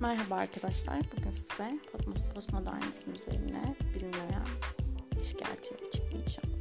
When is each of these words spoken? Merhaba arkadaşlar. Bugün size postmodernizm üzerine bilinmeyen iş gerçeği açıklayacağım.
Merhaba 0.00 0.34
arkadaşlar. 0.34 0.98
Bugün 1.16 1.30
size 1.30 1.78
postmodernizm 2.34 3.14
üzerine 3.14 3.76
bilinmeyen 3.94 4.46
iş 5.20 5.32
gerçeği 5.32 5.80
açıklayacağım. 5.88 6.55